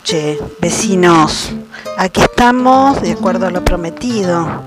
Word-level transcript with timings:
noche. 0.00 0.38
Vecinos, 0.60 1.52
aquí 1.98 2.22
estamos 2.22 3.02
de 3.02 3.12
acuerdo 3.12 3.46
a 3.46 3.50
lo 3.50 3.62
prometido, 3.64 4.62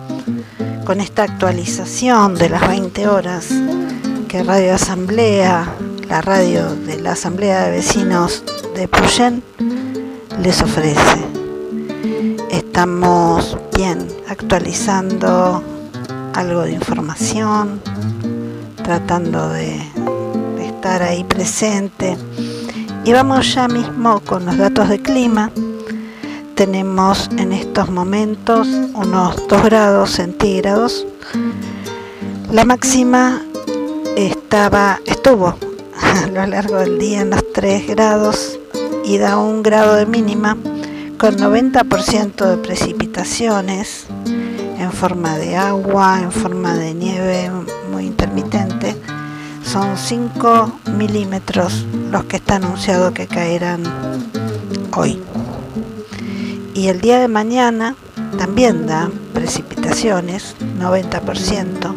con 0.86 1.02
esta 1.02 1.24
actualización 1.24 2.36
de 2.36 2.50
las 2.50 2.68
20 2.68 3.08
horas 3.08 3.48
que 4.28 4.44
Radio 4.44 4.76
Asamblea, 4.76 5.74
la 6.08 6.22
radio 6.22 6.76
de 6.76 7.00
la 7.00 7.14
Asamblea 7.14 7.64
de 7.64 7.72
Vecinos 7.72 8.44
de 8.76 8.88
Puyén, 8.88 9.44
les 10.40 10.62
ofrece. 10.62 11.26
Estamos 12.52 13.58
bien 13.76 14.08
actualizando 14.28 15.64
algo 16.34 16.62
de 16.62 16.74
información, 16.74 17.82
tratando 18.84 19.50
de 19.50 19.82
estar 20.60 21.02
ahí 21.02 21.24
presente 21.24 22.18
y 23.06 23.12
vamos 23.12 23.54
ya 23.54 23.68
mismo 23.68 24.22
con 24.22 24.46
los 24.46 24.58
datos 24.58 24.90
de 24.90 25.02
clima. 25.02 25.52
Tenemos 26.56 27.30
en 27.38 27.52
estos 27.52 27.90
momentos 27.90 28.68
unos 28.94 29.48
2 29.48 29.64
grados 29.64 30.12
centígrados. 30.12 31.06
La 32.52 32.64
máxima 32.64 33.42
estaba, 34.16 35.02
estuvo 35.06 35.56
a 36.02 36.28
lo 36.28 36.46
largo 36.46 36.78
del 36.78 36.98
día 37.00 37.22
en 37.22 37.32
los 37.32 37.44
3 37.54 37.88
grados 37.88 38.60
y 39.04 39.18
da 39.18 39.38
un 39.38 39.64
grado 39.64 39.96
de 39.96 40.06
mínima 40.06 40.58
con 41.18 41.38
90% 41.38 42.46
de 42.46 42.58
precipitaciones 42.58 44.06
en 44.78 44.92
forma 44.92 45.38
de 45.38 45.56
agua, 45.56 46.20
en 46.22 46.32
forma 46.32 46.76
de 46.76 46.94
nieve 46.94 47.52
muy 47.92 48.06
intermitente 48.06 48.96
son 49.74 49.98
5 49.98 50.82
milímetros 51.00 51.88
los 52.12 52.26
que 52.26 52.36
está 52.36 52.58
anunciado 52.58 53.12
que 53.12 53.26
caerán 53.26 53.82
hoy. 54.96 55.20
Y 56.76 56.90
el 56.90 57.02
día 57.02 57.18
de 57.20 57.28
mañana 57.28 57.96
también 58.38 58.86
da 58.86 59.10
precipitaciones, 59.34 60.56
90%, 60.80 61.96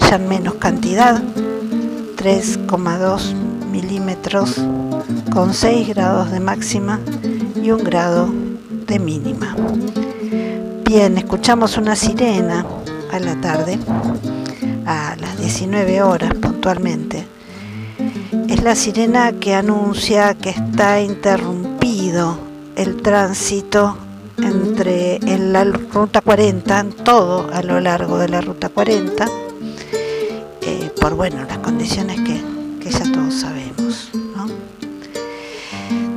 ya 0.00 0.16
en 0.16 0.28
menos 0.28 0.56
cantidad, 0.56 1.22
3,2 2.18 3.32
milímetros 3.72 4.60
con 5.32 5.54
6 5.54 5.88
grados 5.88 6.30
de 6.30 6.40
máxima 6.40 7.00
y 7.56 7.70
1 7.70 7.84
grado 7.84 8.28
de 8.86 8.98
mínima. 8.98 9.56
Bien, 10.84 11.16
escuchamos 11.16 11.78
una 11.78 11.96
sirena 11.96 12.66
a 13.10 13.18
la 13.18 13.40
tarde 13.40 13.78
19 15.44 16.00
horas 16.00 16.32
puntualmente. 16.40 17.26
Es 18.48 18.62
la 18.62 18.74
sirena 18.74 19.30
que 19.32 19.54
anuncia 19.54 20.32
que 20.32 20.48
está 20.48 21.02
interrumpido 21.02 22.38
el 22.76 23.02
tránsito 23.02 23.94
entre 24.38 25.16
en 25.16 25.52
la 25.52 25.64
ruta 25.64 26.22
40, 26.22 26.86
todo 27.04 27.46
a 27.52 27.62
lo 27.62 27.78
largo 27.78 28.16
de 28.16 28.30
la 28.30 28.40
ruta 28.40 28.70
40, 28.70 29.26
eh, 30.62 30.90
por 30.98 31.14
bueno, 31.14 31.44
las 31.46 31.58
condiciones 31.58 32.18
que, 32.22 32.40
que 32.80 32.90
ya 32.90 33.12
todos 33.12 33.34
sabemos. 33.34 34.12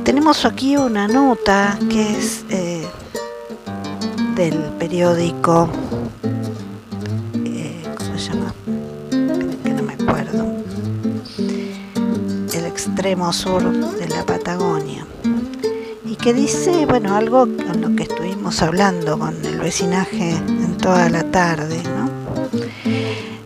Tenemos 0.04 0.46
aquí 0.46 0.78
una 0.78 1.06
nota 1.06 1.78
que 1.90 2.16
es 2.18 2.46
eh, 2.48 2.88
del 4.34 4.54
periódico 4.78 5.68
sur 13.32 13.62
de 13.62 14.06
la 14.08 14.24
Patagonia 14.26 15.06
y 16.04 16.16
que 16.16 16.34
dice, 16.34 16.84
bueno, 16.84 17.16
algo 17.16 17.46
con 17.46 17.80
lo 17.80 17.96
que 17.96 18.02
estuvimos 18.02 18.60
hablando 18.60 19.18
con 19.18 19.34
el 19.44 19.58
vecinaje 19.58 20.32
en 20.32 20.76
toda 20.76 21.08
la 21.08 21.24
tarde, 21.24 21.82
¿no? 21.84 22.10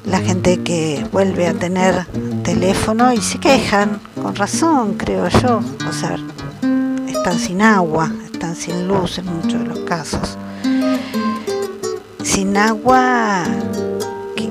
La 0.05 0.19
gente 0.19 0.63
que 0.63 1.07
vuelve 1.13 1.47
a 1.47 1.55
tener 1.55 2.07
teléfono 2.43 3.13
y 3.13 3.19
se 3.19 3.39
quejan, 3.39 4.01
con 4.21 4.35
razón, 4.35 4.95
creo 4.95 5.29
yo, 5.29 5.61
o 5.89 5.93
sea, 5.93 6.17
están 7.07 7.39
sin 7.39 7.63
agua, 7.63 8.11
están 8.33 8.57
sin 8.57 8.89
luz 8.89 9.19
en 9.19 9.27
muchos 9.27 9.61
de 9.61 9.67
los 9.67 9.79
casos. 9.81 10.37
Sin 12.25 12.57
agua, 12.57 13.45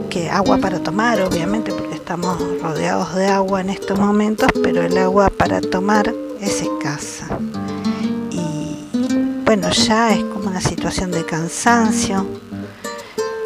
que 0.09 0.29
agua 0.29 0.57
para 0.57 0.79
tomar, 0.79 1.21
obviamente, 1.21 1.71
estamos 2.11 2.61
rodeados 2.61 3.15
de 3.15 3.27
agua 3.27 3.61
en 3.61 3.69
estos 3.69 3.97
momentos, 3.97 4.49
pero 4.61 4.81
el 4.81 4.97
agua 4.97 5.29
para 5.29 5.61
tomar 5.61 6.13
es 6.41 6.61
escasa. 6.61 7.39
Y 8.29 8.75
bueno, 9.45 9.69
ya 9.69 10.13
es 10.13 10.21
como 10.25 10.49
una 10.49 10.59
situación 10.59 11.11
de 11.11 11.25
cansancio. 11.25 12.27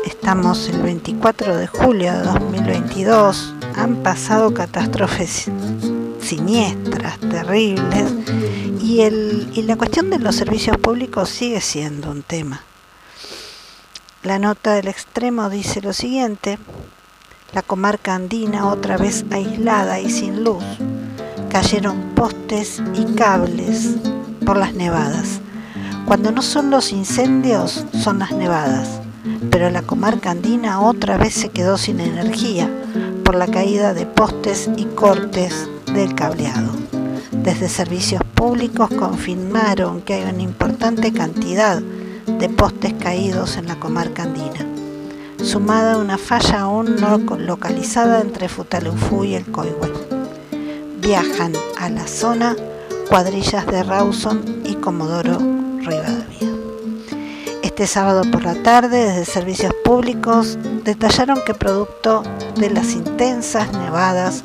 Estamos 0.04 0.68
el 0.70 0.82
24 0.82 1.58
de 1.58 1.68
julio 1.68 2.12
de 2.12 2.24
2022. 2.24 3.54
Han 3.76 3.98
pasado 3.98 4.52
catástrofes 4.52 5.46
siniestras, 6.20 7.20
terribles, 7.20 8.14
y, 8.82 9.02
el, 9.02 9.48
y 9.54 9.62
la 9.62 9.76
cuestión 9.76 10.10
de 10.10 10.18
los 10.18 10.36
servicios 10.36 10.76
públicos 10.78 11.30
sigue 11.30 11.62
siendo 11.62 12.10
un 12.10 12.24
tema. 12.24 12.64
La 14.24 14.40
nota 14.40 14.74
del 14.74 14.88
extremo 14.88 15.52
dice 15.52 15.82
lo 15.82 15.94
siguiente, 15.94 16.58
la 17.54 17.62
comarca 17.62 18.16
andina 18.16 18.68
otra 18.68 18.98
vez 18.98 19.26
aislada 19.32 20.00
y 20.00 20.10
sin 20.10 20.44
luz. 20.44 20.64
Cayeron 21.50 22.14
postes 22.16 22.82
y 22.94 23.06
cables 23.16 23.96
por 24.46 24.58
las 24.58 24.74
nevadas. 24.74 25.40
Cuando 26.06 26.32
no 26.32 26.42
son 26.42 26.70
los 26.70 26.92
incendios, 26.92 27.86
son 28.04 28.20
las 28.20 28.32
nevadas. 28.32 29.00
Pero 29.52 29.70
la 29.70 29.82
comarca 29.82 30.32
andina 30.32 30.82
otra 30.82 31.18
vez 31.18 31.34
se 31.34 31.50
quedó 31.50 31.78
sin 31.78 32.00
energía 32.00 32.70
por 33.24 33.36
la 33.36 33.48
caída 33.48 33.94
de 33.94 34.06
postes 34.06 34.70
y 34.76 34.86
cortes 34.86 35.70
del 35.94 36.14
cableado. 36.14 36.74
Desde 37.32 37.70
servicios 37.70 38.22
públicos 38.34 38.90
confirmaron 38.90 40.02
que 40.02 40.16
hay 40.16 40.24
una 40.24 40.44
importante 40.44 41.14
cantidad 41.14 41.82
de 41.82 42.50
postes 42.50 42.94
caídos 42.94 43.56
en 43.58 43.68
la 43.68 43.80
comarca 43.80 44.24
andina 44.24 44.75
sumada 45.46 45.94
a 45.94 45.98
una 45.98 46.18
falla 46.18 46.62
aún 46.62 46.96
no 46.96 47.20
localizada 47.38 48.20
entre 48.20 48.50
Futalufú 48.50 49.24
y 49.24 49.36
el 49.36 49.46
Coihue. 49.46 49.92
Viajan 51.00 51.54
a 51.78 51.90
la 51.90 52.08
zona 52.08 52.56
cuadrillas 53.10 53.68
de 53.68 53.84
Rawson 53.84 54.64
y 54.66 54.74
Comodoro 54.76 55.38
Rivadavia. 55.80 56.50
Este 57.62 57.86
sábado 57.86 58.24
por 58.32 58.44
la 58.44 58.56
tarde, 58.64 59.06
desde 59.06 59.26
servicios 59.26 59.74
públicos, 59.84 60.58
detallaron 60.84 61.40
que 61.46 61.54
producto 61.54 62.24
de 62.56 62.72
las 62.72 62.94
intensas 62.94 63.72
nevadas 63.74 64.42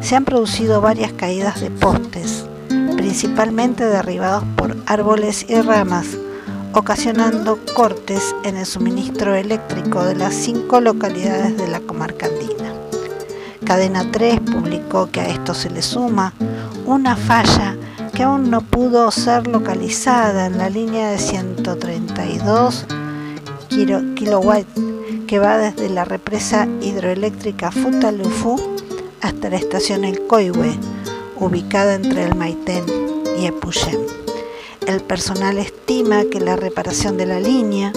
se 0.00 0.16
han 0.16 0.24
producido 0.24 0.80
varias 0.80 1.12
caídas 1.12 1.60
de 1.60 1.70
postes, 1.70 2.46
principalmente 2.96 3.84
derribados 3.84 4.44
por 4.56 4.76
árboles 4.86 5.44
y 5.48 5.60
ramas, 5.60 6.16
ocasionando 6.72 7.58
cortes 7.74 8.34
en 8.44 8.56
el 8.56 8.66
suministro 8.66 9.34
eléctrico 9.34 10.04
de 10.04 10.14
las 10.14 10.34
cinco 10.34 10.80
localidades 10.80 11.56
de 11.56 11.68
la 11.68 11.80
comarca 11.80 12.26
andina. 12.26 12.72
Cadena 13.64 14.10
3 14.10 14.40
publicó 14.40 15.10
que 15.10 15.20
a 15.20 15.28
esto 15.28 15.54
se 15.54 15.70
le 15.70 15.82
suma 15.82 16.32
una 16.86 17.16
falla 17.16 17.76
que 18.14 18.22
aún 18.22 18.50
no 18.50 18.62
pudo 18.62 19.10
ser 19.10 19.46
localizada 19.46 20.46
en 20.46 20.58
la 20.58 20.70
línea 20.70 21.10
de 21.10 21.18
132 21.18 22.86
kW 23.68 25.26
que 25.26 25.38
va 25.38 25.58
desde 25.58 25.90
la 25.90 26.04
represa 26.04 26.66
hidroeléctrica 26.80 27.70
Futalufú 27.70 28.58
hasta 29.20 29.50
la 29.50 29.56
estación 29.56 30.04
El 30.04 30.26
Coihue, 30.26 30.78
ubicada 31.36 31.94
entre 31.94 32.24
el 32.24 32.34
Maitén 32.34 32.84
y 33.38 33.46
Epuyén 33.46 34.27
el 34.88 35.02
personal 35.02 35.58
estima 35.58 36.24
que 36.30 36.40
la 36.40 36.56
reparación 36.56 37.18
de 37.18 37.26
la 37.26 37.38
línea 37.38 37.92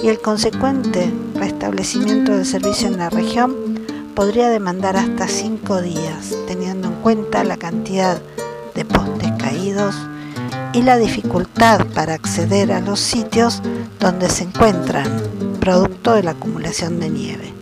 y 0.00 0.06
el 0.06 0.20
consecuente 0.20 1.12
restablecimiento 1.34 2.30
del 2.30 2.46
servicio 2.46 2.86
en 2.86 2.96
la 2.96 3.10
región 3.10 3.56
podría 4.14 4.48
demandar 4.48 4.96
hasta 4.96 5.26
cinco 5.26 5.82
días, 5.82 6.36
teniendo 6.46 6.86
en 6.88 6.94
cuenta 7.02 7.42
la 7.42 7.56
cantidad 7.56 8.22
de 8.76 8.84
postes 8.84 9.32
caídos 9.36 9.96
y 10.72 10.82
la 10.82 10.96
dificultad 10.96 11.84
para 11.92 12.14
acceder 12.14 12.70
a 12.70 12.80
los 12.80 13.00
sitios 13.00 13.60
donde 13.98 14.30
se 14.30 14.44
encuentran, 14.44 15.08
producto 15.58 16.14
de 16.14 16.22
la 16.22 16.30
acumulación 16.32 17.00
de 17.00 17.10
nieve. 17.10 17.52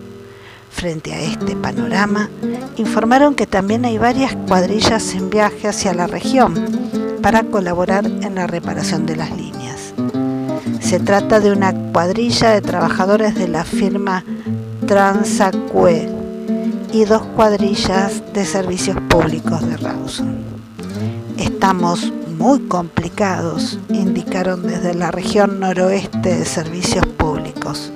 Frente 0.70 1.14
a 1.14 1.20
este 1.22 1.56
panorama, 1.56 2.28
informaron 2.76 3.34
que 3.34 3.46
también 3.46 3.86
hay 3.86 3.96
varias 3.96 4.36
cuadrillas 4.46 5.14
en 5.14 5.30
viaje 5.30 5.66
hacia 5.66 5.94
la 5.94 6.06
región, 6.06 7.05
para 7.26 7.42
colaborar 7.42 8.06
en 8.06 8.36
la 8.36 8.46
reparación 8.46 9.04
de 9.04 9.16
las 9.16 9.36
líneas. 9.36 9.92
Se 10.78 11.00
trata 11.00 11.40
de 11.40 11.50
una 11.50 11.74
cuadrilla 11.90 12.50
de 12.50 12.60
trabajadores 12.60 13.34
de 13.34 13.48
la 13.48 13.64
firma 13.64 14.22
Transacue 14.86 16.08
y 16.92 17.04
dos 17.04 17.22
cuadrillas 17.34 18.22
de 18.32 18.44
servicios 18.44 18.96
públicos 19.08 19.60
de 19.66 19.76
Rawson. 19.76 20.36
Estamos 21.36 22.12
muy 22.38 22.60
complicados, 22.68 23.80
indicaron 23.88 24.62
desde 24.62 24.94
la 24.94 25.10
región 25.10 25.58
noroeste 25.58 26.32
de 26.32 26.44
servicios 26.44 27.04
públicos. 27.06 27.90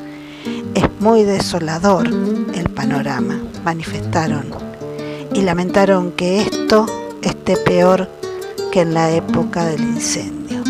Es 0.74 0.86
muy 0.98 1.22
desolador 1.22 2.08
el 2.08 2.68
panorama, 2.70 3.38
manifestaron, 3.64 4.46
y 5.32 5.42
lamentaron 5.42 6.10
que 6.10 6.42
esto 6.42 6.86
esté 7.22 7.56
peor 7.56 8.08
que 8.70 8.82
en 8.82 8.94
la 8.94 9.11
época 9.11 9.64
del 9.64 9.81
incendio. 9.81 10.62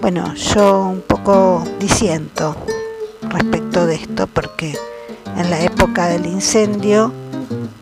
Bueno, 0.00 0.34
yo 0.34 0.86
un 0.88 1.00
poco 1.00 1.64
disiento 1.78 2.56
respecto 3.22 3.86
de 3.86 3.94
esto 3.94 4.26
porque 4.26 4.76
en 5.36 5.50
la 5.50 5.62
época 5.62 6.08
del 6.08 6.26
incendio 6.26 7.12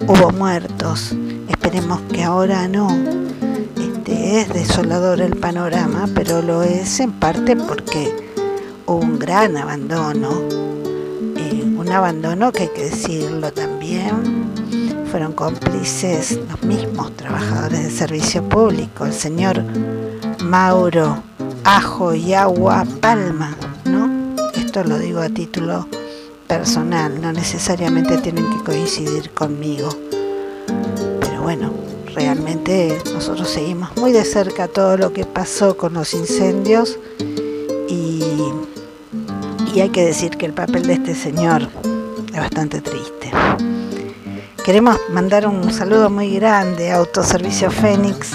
hubo 0.07 0.31
muertos. 0.31 1.17
Esperemos 1.49 2.01
que 2.13 2.23
ahora 2.23 2.69
no. 2.69 2.97
Este, 3.77 4.41
es 4.41 4.49
desolador 4.51 5.21
el 5.21 5.37
panorama, 5.37 6.09
pero 6.15 6.41
lo 6.41 6.63
es 6.63 7.01
en 7.01 7.13
parte 7.13 7.57
porque 7.57 8.15
hubo 8.87 8.99
un 8.99 9.19
gran 9.19 9.57
abandono. 9.57 10.31
Eh, 11.37 11.65
un 11.77 11.89
abandono 11.91 12.53
que 12.53 12.65
hay 12.65 12.69
que 12.69 12.85
decirlo 12.85 13.53
también. 13.53 14.51
Fueron 15.11 15.33
cómplices 15.33 16.39
los 16.49 16.63
mismos 16.63 17.17
trabajadores 17.17 17.83
de 17.83 17.91
servicio 17.91 18.49
público, 18.49 19.07
el 19.07 19.13
señor 19.13 19.61
Mauro 20.45 21.23
Ajo 21.65 22.15
y 22.15 22.33
Agua 22.33 22.87
Palma, 23.01 23.57
¿no? 23.85 24.37
Esto 24.55 24.85
lo 24.85 24.99
digo 24.99 25.21
a 25.21 25.29
título 25.29 25.89
personal, 26.47 27.21
no 27.21 27.33
necesariamente 27.33 28.19
tienen 28.19 28.49
que 28.51 28.65
coincidir 28.65 29.31
conmigo. 29.31 29.89
Pero 31.21 31.43
bueno, 31.43 31.73
realmente 32.15 33.03
nosotros 33.13 33.49
seguimos 33.49 33.97
muy 33.97 34.13
de 34.13 34.25
cerca 34.25 34.69
todo 34.69 34.97
lo 34.97 35.13
que 35.13 35.25
pasó 35.25 35.77
con 35.77 35.95
los 35.95 36.15
incendios 36.15 36.99
y, 37.89 38.23
y 39.75 39.81
hay 39.81 39.89
que 39.89 40.05
decir 40.05 40.37
que 40.37 40.47
el 40.47 40.53
papel 40.53 40.87
de 40.87 40.93
este 40.93 41.17
señor 41.17 41.69
es 42.33 42.37
bastante 42.37 42.81
triste. 42.81 43.33
Queremos 44.71 45.01
mandar 45.11 45.49
un 45.49 45.73
saludo 45.73 46.11
muy 46.11 46.37
grande 46.37 46.93
a 46.93 46.99
Autoservicio 46.99 47.73
Fénix. 47.73 48.31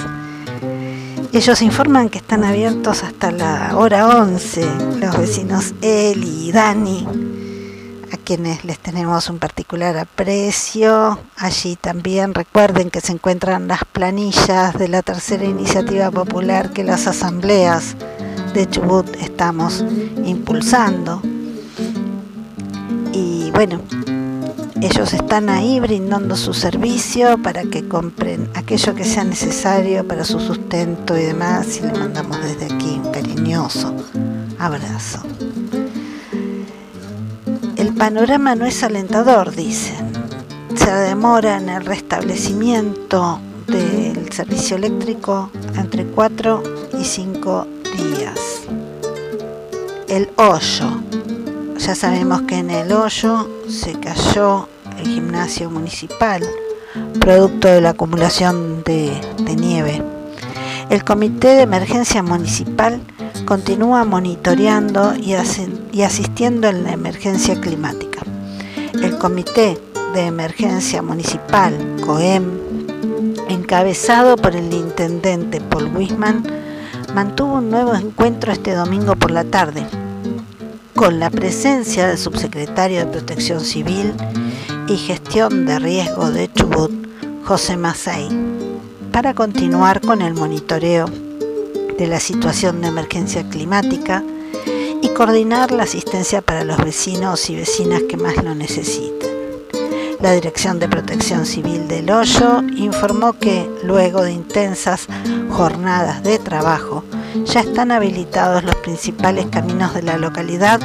Ellos 1.32 1.62
informan 1.62 2.10
que 2.10 2.18
están 2.18 2.44
abiertos 2.44 3.06
hasta 3.06 3.32
la 3.32 3.78
hora 3.78 4.20
11, 4.20 4.70
los 5.00 5.18
vecinos 5.18 5.74
Eli 5.82 6.50
y 6.50 6.52
Dani 6.52 7.08
a 8.12 8.18
quienes 8.18 8.66
les 8.66 8.80
tenemos 8.80 9.30
un 9.30 9.40
particular 9.40 9.98
aprecio. 9.98 11.18
Allí 11.38 11.78
también 11.78 12.34
recuerden 12.34 12.90
que 12.90 13.00
se 13.00 13.14
encuentran 13.14 13.70
las 13.70 13.86
planillas 13.86 14.78
de 14.78 14.90
la 14.90 15.04
tercera 15.04 15.46
iniciativa 15.46 16.12
popular 16.12 16.74
que 16.74 16.84
las 16.84 17.08
asambleas 17.08 17.96
de 18.54 18.70
Chubut 18.70 19.08
estamos 19.22 19.86
impulsando. 20.26 21.22
Y 23.14 23.52
bueno, 23.52 23.80
ellos 24.82 25.14
están 25.14 25.50
ahí 25.50 25.80
brindando 25.80 26.36
su 26.36 26.54
servicio 26.54 27.38
para 27.42 27.64
que 27.64 27.88
compren 27.88 28.50
aquello 28.56 28.94
que 28.94 29.06
sea 29.06 29.24
necesario 29.24 30.06
para 30.06 30.26
su 30.26 30.40
sustento 30.40 31.18
y 31.18 31.24
demás. 31.24 31.78
Y 31.78 31.82
le 31.82 31.94
mandamos 31.94 32.42
desde 32.42 32.66
aquí 32.66 33.00
un 33.04 33.12
cariñoso 33.12 33.94
abrazo. 34.60 35.22
El 37.78 37.94
panorama 37.94 38.56
no 38.56 38.66
es 38.66 38.84
alentador, 38.84 39.56
dicen. 39.56 40.12
Se 40.76 40.92
demora 40.92 41.58
en 41.58 41.70
el 41.70 41.86
restablecimiento 41.86 43.40
del 43.68 44.32
servicio 44.34 44.76
eléctrico 44.76 45.50
entre 45.76 46.06
4 46.06 46.64
y 47.00 47.06
5 47.06 47.68
días. 47.98 48.40
El 50.08 50.30
hoyo. 50.36 51.02
Ya 51.78 51.96
sabemos 51.96 52.42
que 52.44 52.58
en 52.58 52.72
el 52.72 52.92
hoyo 52.92 53.55
se 53.68 53.94
cayó 54.00 54.68
el 55.00 55.08
gimnasio 55.08 55.70
municipal, 55.70 56.44
producto 57.20 57.68
de 57.68 57.82
la 57.82 57.92
acumulación 57.92 58.84
de, 58.84 59.12
nieve. 59.56 60.02
El 60.90 61.04
Comité 61.04 61.50
de 61.50 61.62
Emergencia 61.62 62.22
Municipal 62.22 63.02
continúa 63.46 64.06
monitoreando 64.06 65.16
y, 65.16 65.34
asistiendo 66.04 66.68
en 66.68 66.84
la 66.84 66.94
emergencia 66.94 67.60
climática. 67.60 68.22
El 68.94 69.18
Comité 69.18 69.80
de 70.14 70.26
Emergencia 70.26 71.02
Municipal, 71.02 71.76
COEM, 72.06 72.44
encabezado 73.50 74.38
por 74.38 74.56
el 74.56 74.72
intendente 74.74 75.60
Paul 75.60 75.96
Wisman, 75.96 76.44
mantuvo 77.14 77.56
un 77.56 77.70
nuevo 77.70 77.96
encuentro 77.96 78.52
este 78.52 78.74
domingo 78.74 79.16
por 79.16 79.32
la 79.32 79.44
tarde, 79.44 79.86
con 80.96 81.20
la 81.20 81.30
presencia 81.30 82.08
del 82.08 82.18
subsecretario 82.18 83.00
de 83.00 83.06
Protección 83.08 83.60
Civil 83.60 84.14
y 84.88 84.96
Gestión 84.96 85.66
de 85.66 85.78
Riesgo 85.78 86.32
de 86.32 86.52
Chubut, 86.52 86.92
José 87.44 87.76
Macei, 87.76 88.30
para 89.12 89.34
continuar 89.34 90.00
con 90.00 90.22
el 90.22 90.34
monitoreo 90.34 91.08
de 91.98 92.08
la 92.08 92.22
situación 92.22 92.82
de 92.82 92.88
emergencia 92.88 93.48
climática 93.50 94.24
y 95.02 95.10
coordinar 95.10 95.72
la 95.72 95.84
asistencia 95.84 96.42
para 96.42 96.64
los 96.64 96.78
vecinos 96.78 97.50
y 97.50 97.58
vecinas 97.58 98.04
que 98.04 98.16
más 98.16 98.42
lo 98.42 98.56
necesiten. 98.56 99.30
La 100.22 100.32
Dirección 100.32 100.80
de 100.80 100.88
Protección 100.88 101.46
Civil 101.46 101.90
del 101.90 102.10
Hoyo 102.10 102.62
informó 102.78 103.34
que, 103.34 103.70
luego 103.84 104.24
de 104.24 104.32
intensas 104.32 105.08
jornadas 105.50 106.24
de 106.24 106.40
trabajo, 106.40 107.04
ya 107.44 107.60
están 107.60 107.92
habilitados 107.92 108.64
los 108.64 108.76
principales 108.76 109.48
caminos 109.48 109.94
de 109.94 110.04
la 110.04 110.18
localidad, 110.18 110.80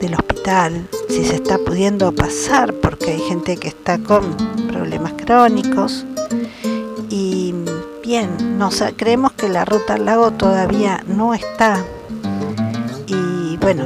del 0.00 0.14
hospital, 0.14 0.88
si 1.08 1.24
se 1.24 1.36
está 1.36 1.58
pudiendo 1.58 2.12
pasar, 2.12 2.74
porque 2.74 3.12
hay 3.12 3.20
gente 3.20 3.56
que 3.56 3.68
está 3.68 3.98
con 3.98 4.36
problemas 4.68 5.12
crónicos. 5.12 6.04
Y 7.08 7.54
bien, 8.02 8.58
nos 8.58 8.82
creemos 8.96 9.32
que 9.32 9.48
la 9.48 9.64
ruta 9.64 9.94
al 9.94 10.04
lago 10.04 10.32
todavía 10.32 11.02
no 11.06 11.34
está 11.34 11.84
y 13.06 13.56
bueno, 13.58 13.84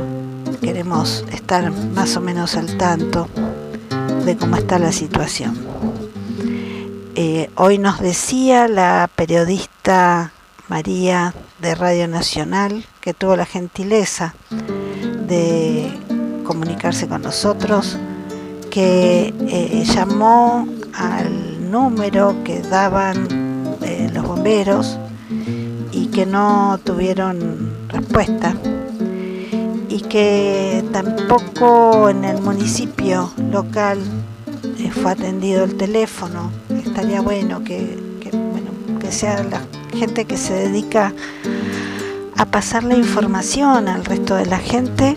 queremos 0.61 1.25
estar 1.33 1.71
más 1.71 2.17
o 2.17 2.21
menos 2.21 2.57
al 2.57 2.77
tanto 2.77 3.29
de 4.25 4.37
cómo 4.37 4.57
está 4.57 4.79
la 4.79 4.93
situación. 4.93 5.57
Eh, 7.25 7.49
hoy 7.55 7.79
nos 7.79 8.01
decía 8.01 8.67
la 8.67 9.09
periodista 9.15 10.33
María 10.67 11.33
de 11.61 11.77
Radio 11.77 12.09
Nacional, 12.09 12.85
que 13.01 13.15
tuvo 13.15 13.37
la 13.37 13.47
gentileza 13.47 14.35
de 15.29 15.89
comunicarse 16.43 17.07
con 17.07 17.23
nosotros, 17.23 17.97
que 18.73 19.33
eh, 19.39 19.85
llamó 19.85 20.67
al 20.95 21.71
número 21.71 22.43
que 22.43 22.61
daban 22.61 23.29
eh, 23.83 24.11
los 24.13 24.27
bomberos 24.27 24.99
y 25.93 26.09
que 26.09 26.27
no 26.27 26.81
tuvieron 26.83 27.87
respuesta 27.87 28.57
y 29.89 30.01
que 30.01 30.83
tampoco 30.93 32.09
en 32.09 32.25
el 32.25 32.43
municipio 32.43 33.31
local 33.53 34.01
fue 34.93 35.13
atendido 35.13 35.65
el 35.65 35.77
teléfono. 35.77 36.51
Estaría 36.85 37.21
bueno 37.21 37.63
que, 37.65 37.99
bueno, 38.33 38.99
que 39.01 39.13
sea 39.13 39.43
la 39.45 39.63
gente 39.97 40.25
que 40.25 40.37
se 40.37 40.55
dedica 40.55 41.13
a 42.37 42.47
pasar 42.47 42.85
la 42.85 42.97
información 42.97 43.89
al 43.89 44.05
resto 44.05 44.35
de 44.35 44.47
la 44.47 44.59
gente 44.59 45.15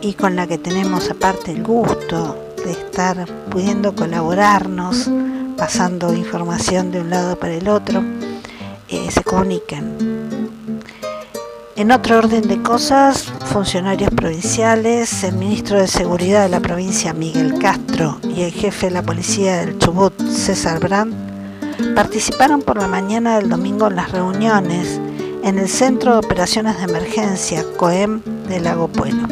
y 0.00 0.14
con 0.14 0.36
la 0.36 0.46
que 0.46 0.58
tenemos 0.58 1.10
aparte 1.10 1.52
el 1.52 1.62
gusto 1.62 2.36
de 2.64 2.72
estar 2.72 3.26
pudiendo 3.50 3.94
colaborarnos, 3.94 5.10
pasando 5.56 6.12
información 6.14 6.90
de 6.90 7.00
un 7.00 7.10
lado 7.10 7.38
para 7.38 7.54
el 7.54 7.68
otro, 7.68 8.02
eh, 8.88 9.10
se 9.10 9.22
comuniquen. 9.22 10.33
En 11.76 11.90
otro 11.90 12.18
orden 12.18 12.46
de 12.46 12.62
cosas, 12.62 13.24
funcionarios 13.46 14.10
provinciales, 14.10 15.24
el 15.24 15.34
ministro 15.34 15.80
de 15.80 15.88
Seguridad 15.88 16.44
de 16.44 16.48
la 16.48 16.60
provincia 16.60 17.12
Miguel 17.12 17.58
Castro 17.58 18.20
y 18.22 18.42
el 18.42 18.52
jefe 18.52 18.86
de 18.86 18.92
la 18.92 19.02
policía 19.02 19.56
del 19.56 19.76
Chubut 19.78 20.16
César 20.22 20.78
Brand 20.78 21.12
participaron 21.96 22.62
por 22.62 22.76
la 22.78 22.86
mañana 22.86 23.38
del 23.38 23.48
domingo 23.48 23.88
en 23.88 23.96
las 23.96 24.12
reuniones 24.12 25.00
en 25.42 25.58
el 25.58 25.68
Centro 25.68 26.12
de 26.12 26.18
Operaciones 26.18 26.78
de 26.78 26.84
Emergencia 26.84 27.64
COEM 27.76 28.22
de 28.48 28.60
Lago 28.60 28.86
Puelo. 28.86 29.26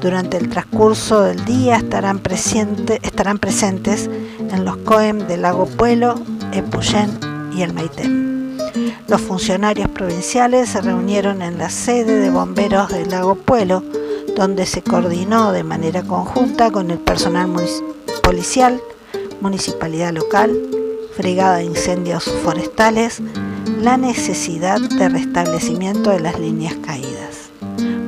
Durante 0.00 0.36
el 0.36 0.48
transcurso 0.48 1.22
del 1.22 1.44
día 1.44 1.76
estarán, 1.76 2.20
presentes 2.20 4.08
en 4.38 4.64
los 4.64 4.76
COEM 4.78 5.26
de 5.26 5.38
Lago 5.38 5.66
Puelo, 5.66 6.14
Epuyén 6.52 7.10
y 7.52 7.62
el 7.62 7.72
Maitén. 7.72 8.31
Los 9.08 9.20
funcionarios 9.20 9.88
provinciales 9.88 10.70
se 10.70 10.80
reunieron 10.80 11.42
en 11.42 11.58
la 11.58 11.70
sede 11.70 12.20
de 12.20 12.30
bomberos 12.30 12.88
del 12.88 13.10
Lago 13.10 13.34
Puelo, 13.34 13.82
donde 14.36 14.64
se 14.64 14.82
coordinó 14.82 15.52
de 15.52 15.64
manera 15.64 16.02
conjunta 16.02 16.70
con 16.70 16.90
el 16.90 16.98
personal 16.98 17.50
policial, 18.22 18.80
municipalidad 19.40 20.12
local, 20.12 20.56
fregada 21.16 21.56
de 21.56 21.64
incendios 21.64 22.24
forestales, 22.24 23.20
la 23.80 23.96
necesidad 23.96 24.80
de 24.80 25.08
restablecimiento 25.08 26.10
de 26.10 26.20
las 26.20 26.38
líneas 26.38 26.74
caídas. 26.84 27.50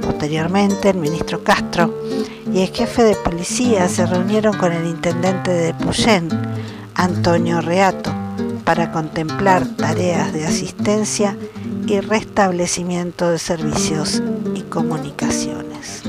Posteriormente, 0.00 0.90
el 0.90 0.96
ministro 0.96 1.42
Castro 1.42 1.92
y 2.52 2.62
el 2.62 2.68
jefe 2.68 3.02
de 3.02 3.16
policía 3.16 3.88
se 3.88 4.06
reunieron 4.06 4.56
con 4.56 4.72
el 4.72 4.86
intendente 4.86 5.50
de 5.50 5.74
Puyén, 5.74 6.28
Antonio 6.94 7.60
Reato, 7.60 8.23
para 8.64 8.90
contemplar 8.90 9.66
tareas 9.76 10.32
de 10.32 10.46
asistencia 10.46 11.36
y 11.86 12.00
restablecimiento 12.00 13.30
de 13.30 13.38
servicios 13.38 14.22
y 14.54 14.62
comunicaciones. 14.62 16.02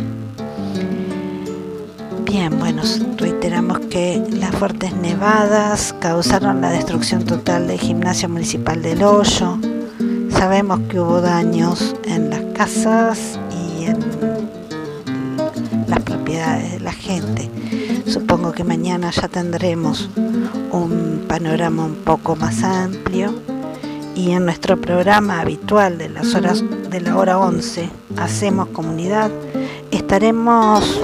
Bien, 2.24 2.58
bueno, 2.60 2.82
reiteramos 3.18 3.80
que 3.80 4.22
las 4.32 4.56
fuertes 4.56 4.94
nevadas 4.96 5.94
causaron 6.00 6.62
la 6.62 6.70
destrucción 6.70 7.26
total 7.26 7.68
del 7.68 7.80
gimnasio 7.80 8.30
municipal 8.30 8.82
del 8.82 9.04
Hoyo. 9.04 9.58
Sabemos 10.30 10.80
que 10.90 11.00
hubo 11.00 11.22
daños 11.22 11.96
en 12.06 12.30
las 12.30 12.42
casas 12.54 13.40
y 13.52 13.86
en 13.86 14.00
las 15.88 16.00
propiedades 16.02 16.74
de 16.74 16.80
la 16.80 16.94
gente. 16.94 17.50
Supongo 18.06 18.52
que 18.52 18.64
mañana 18.64 19.12
ya 19.12 19.28
tendremos 19.28 20.10
un 20.76 21.26
panorama 21.28 21.86
un 21.86 21.96
poco 21.96 22.36
más 22.36 22.64
amplio 22.64 23.34
y 24.14 24.32
en 24.32 24.46
nuestro 24.46 24.80
programa 24.80 25.40
habitual 25.40 25.98
de 25.98 26.10
las 26.10 26.36
horas 26.36 26.64
de 26.90 27.02
la 27.02 27.18
hora 27.18 27.40
11 27.40 27.90
hacemos 28.18 28.68
comunidad 28.70 29.32
estaremos 29.92 31.02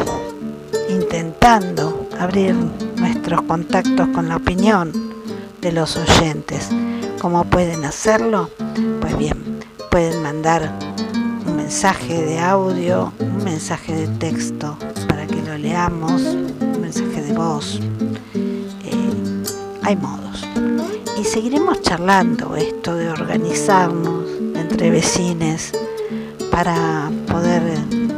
intentando 0.89 2.07
abrir 2.19 2.55
nuestros 2.97 3.41
contactos 3.43 4.09
con 4.09 4.27
la 4.27 4.35
opinión 4.35 4.91
de 5.61 5.71
los 5.71 5.95
oyentes. 5.95 6.69
¿Cómo 7.21 7.45
pueden 7.45 7.85
hacerlo? 7.85 8.49
Pues 8.99 9.17
bien, 9.17 9.59
pueden 9.89 10.21
mandar 10.21 10.77
un 11.47 11.55
mensaje 11.55 12.25
de 12.25 12.39
audio, 12.39 13.13
un 13.19 13.43
mensaje 13.43 13.95
de 13.95 14.07
texto 14.17 14.77
para 15.07 15.25
que 15.27 15.41
lo 15.41 15.57
leamos, 15.57 16.21
un 16.21 16.81
mensaje 16.81 17.21
de 17.21 17.33
voz 17.33 17.79
hay 19.91 19.97
modos. 19.97 20.47
Y 21.19 21.25
seguiremos 21.25 21.81
charlando 21.81 22.55
esto 22.55 22.95
de 22.95 23.09
organizarnos 23.09 24.25
entre 24.55 24.89
vecines 24.89 25.73
para 26.49 27.11
poder 27.27 27.61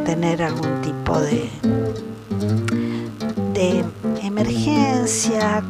tener 0.06 0.44
algún 0.44 0.82
tipo 0.82 1.20
de, 1.20 1.50
de 3.54 3.84
emergencia, 4.22 5.64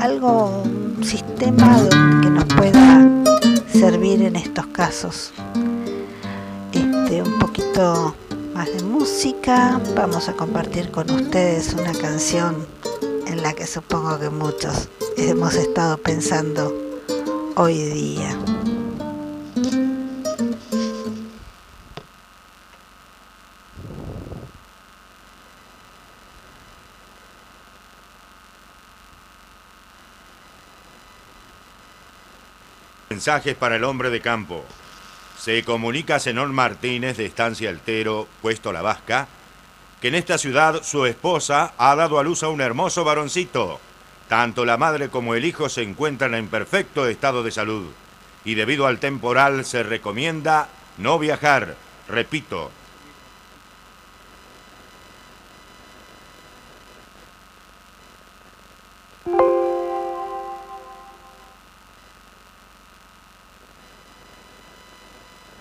algo, 0.00 0.62
un 0.64 1.04
sistema 1.04 1.76
que 2.22 2.30
nos 2.30 2.44
pueda 2.44 3.06
servir 3.70 4.22
en 4.22 4.36
estos 4.36 4.66
casos. 4.68 5.32
Este, 6.72 7.22
un 7.22 7.38
poquito 7.38 8.14
más 8.54 8.66
de 8.74 8.82
música, 8.82 9.78
vamos 9.94 10.28
a 10.30 10.32
compartir 10.32 10.90
con 10.90 11.10
ustedes 11.10 11.74
una 11.74 11.92
canción 11.92 12.66
en 13.26 13.42
la 13.42 13.52
que 13.52 13.66
supongo 13.66 14.18
que 14.18 14.30
muchos 14.30 14.88
hemos 15.28 15.54
estado 15.54 15.98
pensando 15.98 16.74
hoy 17.56 17.74
día. 17.74 18.38
Mensajes 33.10 33.54
para 33.56 33.76
el 33.76 33.84
hombre 33.84 34.08
de 34.10 34.20
campo. 34.20 34.64
Se 35.38 35.62
comunica 35.64 36.16
a 36.16 36.20
Martínez 36.52 37.18
de 37.18 37.26
Estancia 37.26 37.68
Altero, 37.68 38.26
puesto 38.40 38.72
La 38.72 38.82
Vasca, 38.82 39.28
que 40.00 40.08
en 40.08 40.14
esta 40.14 40.38
ciudad 40.38 40.82
su 40.82 41.04
esposa 41.04 41.74
ha 41.76 41.94
dado 41.94 42.18
a 42.18 42.22
luz 42.22 42.42
a 42.42 42.48
un 42.48 42.60
hermoso 42.60 43.04
varoncito 43.04 43.80
tanto 44.30 44.64
la 44.64 44.76
madre 44.76 45.08
como 45.08 45.34
el 45.34 45.44
hijo 45.44 45.68
se 45.68 45.82
encuentran 45.82 46.36
en 46.36 46.46
perfecto 46.46 47.08
estado 47.08 47.42
de 47.42 47.50
salud. 47.50 47.90
Y 48.44 48.54
debido 48.54 48.86
al 48.86 49.00
temporal 49.00 49.64
se 49.64 49.82
recomienda 49.82 50.68
no 50.98 51.18
viajar, 51.18 51.74
repito, 52.06 52.70